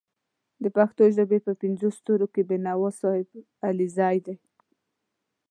[0.63, 3.27] د پښتو ژبې په پینځو ستورو کې بېنوا صاحب
[3.67, 4.35] علیزی دی